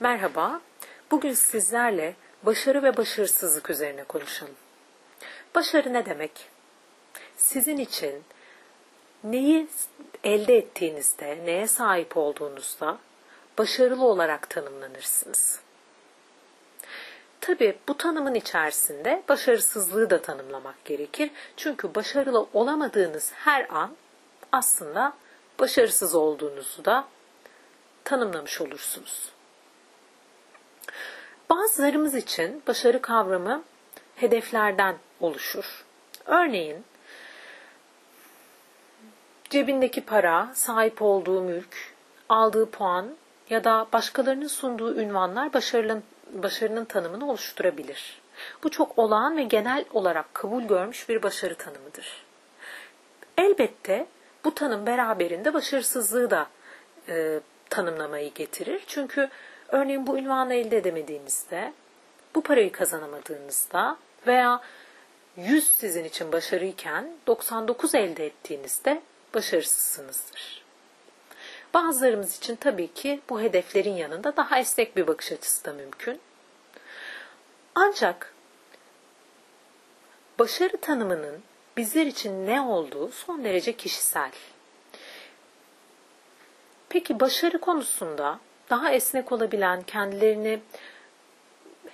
[0.00, 0.60] Merhaba,
[1.10, 4.54] bugün sizlerle başarı ve başarısızlık üzerine konuşalım.
[5.54, 6.50] Başarı ne demek?
[7.36, 8.24] Sizin için
[9.24, 9.68] neyi
[10.24, 12.98] elde ettiğinizde, neye sahip olduğunuzda
[13.58, 15.60] başarılı olarak tanımlanırsınız.
[17.40, 21.30] Tabi bu tanımın içerisinde başarısızlığı da tanımlamak gerekir.
[21.56, 23.96] Çünkü başarılı olamadığınız her an
[24.52, 25.12] aslında
[25.60, 27.08] başarısız olduğunuzu da
[28.04, 29.35] tanımlamış olursunuz.
[31.56, 33.62] Bazılarımız için başarı kavramı
[34.16, 35.84] hedeflerden oluşur.
[36.26, 36.84] Örneğin
[39.50, 41.94] cebindeki para, sahip olduğu mülk,
[42.28, 43.16] aldığı puan
[43.50, 48.22] ya da başkalarının sunduğu ünvanlar başarının, başarının tanımını oluşturabilir.
[48.62, 52.24] Bu çok olağan ve genel olarak kabul görmüş bir başarı tanımıdır.
[53.38, 54.06] Elbette
[54.44, 56.46] bu tanım beraberinde başarısızlığı da
[57.08, 58.84] e, tanımlamayı getirir.
[58.86, 59.30] Çünkü
[59.68, 61.72] örneğin bu ünvanı elde edemediğinizde,
[62.34, 63.96] bu parayı kazanamadığınızda
[64.26, 64.60] veya
[65.36, 69.02] 100 sizin için başarıyken 99 elde ettiğinizde
[69.34, 70.64] başarısızsınızdır.
[71.74, 76.20] Bazılarımız için tabii ki bu hedeflerin yanında daha esnek bir bakış açısı da mümkün.
[77.74, 78.34] Ancak
[80.38, 81.42] başarı tanımının
[81.76, 84.30] bizler için ne olduğu son derece kişisel.
[86.88, 88.38] Peki başarı konusunda
[88.70, 90.60] daha esnek olabilen, kendilerini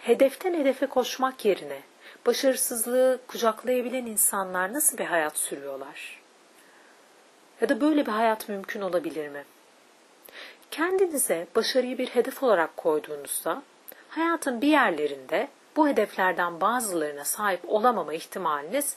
[0.00, 1.80] hedeften hedefe koşmak yerine
[2.26, 6.22] başarısızlığı kucaklayabilen insanlar nasıl bir hayat sürüyorlar?
[7.60, 9.44] Ya da böyle bir hayat mümkün olabilir mi?
[10.70, 13.62] Kendinize başarıyı bir hedef olarak koyduğunuzda
[14.08, 18.96] hayatın bir yerlerinde bu hedeflerden bazılarına sahip olamama ihtimaliniz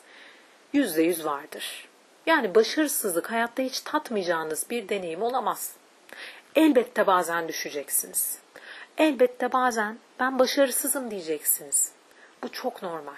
[0.74, 1.88] yüzde yüz vardır.
[2.26, 5.74] Yani başarısızlık hayatta hiç tatmayacağınız bir deneyim olamaz.
[6.56, 8.40] Elbette bazen düşeceksiniz.
[8.98, 11.92] Elbette bazen ben başarısızım diyeceksiniz.
[12.44, 13.14] Bu çok normal.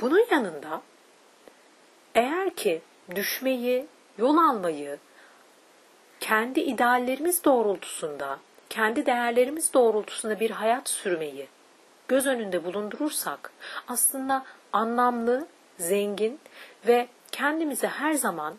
[0.00, 0.82] Bunun yanında
[2.14, 2.82] eğer ki
[3.14, 3.86] düşmeyi,
[4.18, 4.98] yol almayı
[6.20, 8.38] kendi ideallerimiz doğrultusunda,
[8.68, 11.48] kendi değerlerimiz doğrultusunda bir hayat sürmeyi
[12.08, 13.52] göz önünde bulundurursak
[13.88, 15.46] aslında anlamlı,
[15.78, 16.40] zengin
[16.86, 18.54] ve kendimizi her zaman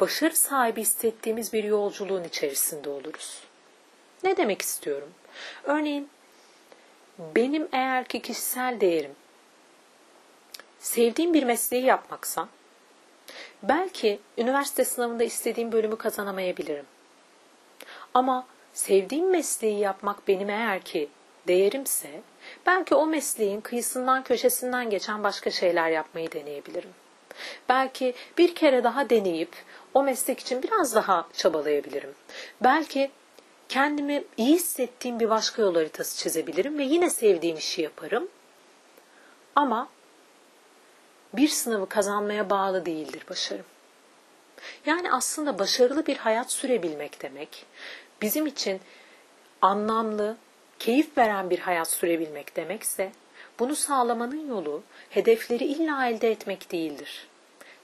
[0.00, 3.42] başarı sahibi hissettiğimiz bir yolculuğun içerisinde oluruz.
[4.24, 5.08] Ne demek istiyorum?
[5.64, 6.08] Örneğin
[7.18, 9.14] benim eğer ki kişisel değerim
[10.78, 12.48] sevdiğim bir mesleği yapmaksa
[13.62, 16.86] belki üniversite sınavında istediğim bölümü kazanamayabilirim.
[18.14, 21.08] Ama sevdiğim mesleği yapmak benim eğer ki
[21.48, 22.20] değerimse
[22.66, 26.90] belki o mesleğin kıyısından köşesinden geçen başka şeyler yapmayı deneyebilirim.
[27.68, 29.56] Belki bir kere daha deneyip
[29.94, 32.14] o meslek için biraz daha çabalayabilirim.
[32.60, 33.10] Belki
[33.68, 38.28] kendimi iyi hissettiğim bir başka yol haritası çizebilirim ve yine sevdiğim işi yaparım.
[39.56, 39.88] Ama
[41.32, 43.64] bir sınavı kazanmaya bağlı değildir başarım.
[44.86, 47.66] Yani aslında başarılı bir hayat sürebilmek demek,
[48.22, 48.80] bizim için
[49.62, 50.36] anlamlı,
[50.78, 53.12] keyif veren bir hayat sürebilmek demekse,
[53.58, 57.28] bunu sağlamanın yolu hedefleri illa elde etmek değildir.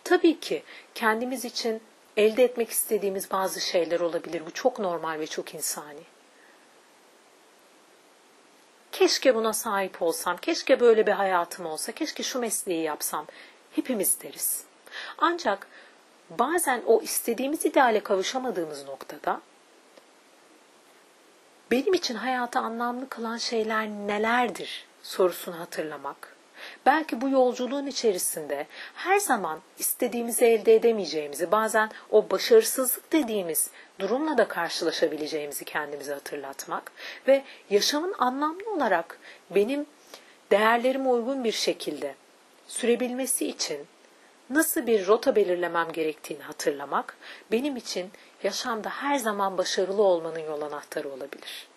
[0.05, 0.62] Tabii ki
[0.94, 1.81] kendimiz için
[2.16, 4.43] elde etmek istediğimiz bazı şeyler olabilir.
[4.47, 6.03] Bu çok normal ve çok insani.
[8.93, 13.26] Keşke buna sahip olsam, keşke böyle bir hayatım olsa, keşke şu mesleği yapsam.
[13.72, 14.65] Hepimiz deriz.
[15.19, 15.69] Ancak
[16.31, 19.41] bazen o istediğimiz ideale kavuşamadığımız noktada
[21.71, 26.37] benim için hayatı anlamlı kılan şeyler nelerdir sorusunu hatırlamak
[26.87, 34.49] Belki bu yolculuğun içerisinde her zaman istediğimizi elde edemeyeceğimizi, bazen o başarısızlık dediğimiz durumla da
[34.49, 36.93] karşılaşabileceğimizi kendimize hatırlatmak
[37.29, 39.19] ve yaşamın anlamlı olarak
[39.51, 39.87] benim
[40.51, 42.15] değerlerime uygun bir şekilde
[42.69, 43.79] sürebilmesi için
[44.51, 47.17] nasıl bir rota belirlemem gerektiğini hatırlamak
[47.53, 48.11] benim için
[48.43, 51.69] yaşamda her zaman başarılı olmanın yol anahtarı olabilir.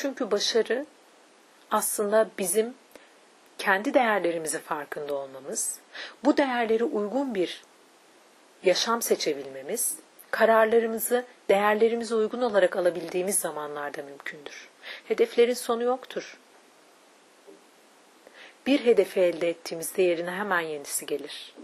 [0.00, 0.86] Çünkü başarı
[1.70, 2.74] aslında bizim
[3.58, 5.78] kendi değerlerimizi farkında olmamız,
[6.24, 7.62] bu değerlere uygun bir
[8.62, 9.96] yaşam seçebilmemiz,
[10.30, 14.68] kararlarımızı değerlerimize uygun olarak alabildiğimiz zamanlarda mümkündür.
[15.08, 16.38] Hedeflerin sonu yoktur.
[18.66, 21.54] Bir hedefi elde ettiğimizde yerine hemen yenisi gelir.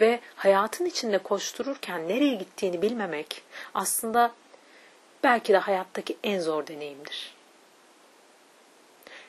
[0.00, 3.42] Ve hayatın içinde koştururken nereye gittiğini bilmemek
[3.74, 4.32] aslında
[5.24, 7.34] belki de hayattaki en zor deneyimdir.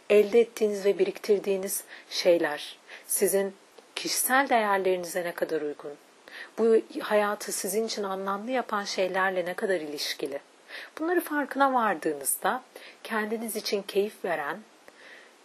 [0.09, 2.77] Elde ettiğiniz ve biriktirdiğiniz şeyler
[3.07, 3.55] sizin
[3.95, 5.93] kişisel değerlerinize ne kadar uygun?
[6.57, 10.39] Bu hayatı sizin için anlamlı yapan şeylerle ne kadar ilişkili?
[10.99, 12.63] Bunları farkına vardığınızda
[13.03, 14.59] kendiniz için keyif veren,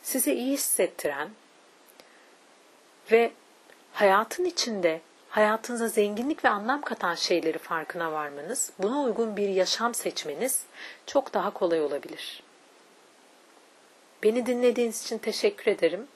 [0.03, 1.31] size iyi hissettiren
[3.13, 3.33] ve
[3.93, 5.01] hayatın içinde
[5.37, 10.65] hayatınıza zenginlik ve anlam katan şeyleri farkına varmanız, buna uygun bir yaşam seçmeniz
[11.07, 12.43] çok daha kolay olabilir.
[14.23, 16.07] Beni dinlediğiniz için teşekkür ederim.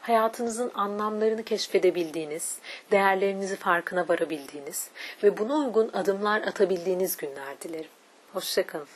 [0.00, 2.58] Hayatınızın anlamlarını keşfedebildiğiniz,
[2.90, 4.90] değerlerinizi farkına varabildiğiniz
[5.22, 7.90] ve buna uygun adımlar atabildiğiniz günler dilerim.
[8.32, 8.88] Hoşçakalın.